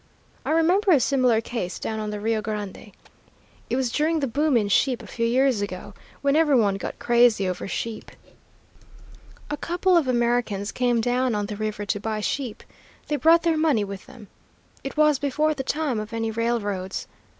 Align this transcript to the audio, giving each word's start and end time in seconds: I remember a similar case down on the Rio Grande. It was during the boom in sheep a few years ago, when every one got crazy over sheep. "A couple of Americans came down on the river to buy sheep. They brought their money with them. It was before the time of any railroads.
I 0.43 0.49
remember 0.49 0.89
a 0.91 0.99
similar 0.99 1.41
case 1.41 1.77
down 1.77 1.99
on 1.99 2.09
the 2.09 2.19
Rio 2.19 2.41
Grande. 2.41 2.91
It 3.69 3.75
was 3.75 3.91
during 3.91 4.19
the 4.19 4.25
boom 4.25 4.57
in 4.57 4.67
sheep 4.67 5.03
a 5.03 5.05
few 5.05 5.27
years 5.27 5.61
ago, 5.61 5.93
when 6.23 6.35
every 6.35 6.55
one 6.55 6.77
got 6.77 6.97
crazy 6.97 7.47
over 7.47 7.67
sheep. 7.67 8.09
"A 9.51 9.57
couple 9.57 9.95
of 9.95 10.07
Americans 10.07 10.71
came 10.71 11.01
down 11.01 11.35
on 11.35 11.45
the 11.45 11.55
river 11.55 11.85
to 11.85 11.99
buy 11.99 12.19
sheep. 12.19 12.63
They 13.09 13.15
brought 13.15 13.43
their 13.43 13.57
money 13.59 13.83
with 13.83 14.07
them. 14.07 14.27
It 14.83 14.97
was 14.97 15.19
before 15.19 15.53
the 15.53 15.61
time 15.61 15.99
of 15.99 16.13
any 16.13 16.31
railroads. 16.31 17.07